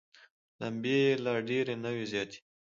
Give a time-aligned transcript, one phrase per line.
[0.59, 2.39] لمبې یې لا ډېرې نه وزياتوي.